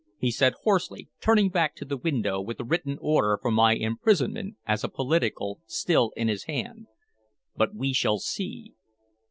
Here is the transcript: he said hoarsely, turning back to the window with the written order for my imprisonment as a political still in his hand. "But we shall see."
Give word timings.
he 0.17 0.31
said 0.31 0.53
hoarsely, 0.63 1.09
turning 1.19 1.47
back 1.47 1.75
to 1.75 1.85
the 1.85 1.95
window 1.95 2.41
with 2.41 2.57
the 2.57 2.63
written 2.65 2.97
order 3.01 3.37
for 3.39 3.51
my 3.51 3.73
imprisonment 3.75 4.55
as 4.65 4.83
a 4.83 4.89
political 4.89 5.61
still 5.67 6.11
in 6.17 6.27
his 6.27 6.45
hand. 6.45 6.87
"But 7.55 7.75
we 7.75 7.93
shall 7.93 8.17
see." 8.17 8.73